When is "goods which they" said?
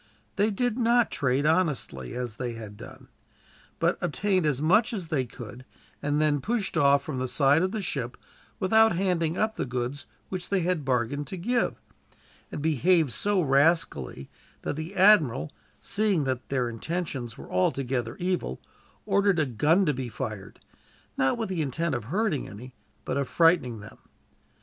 9.67-10.61